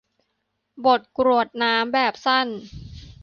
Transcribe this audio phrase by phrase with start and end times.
[0.85, 2.47] บทกรวดน้ำแบบสั้น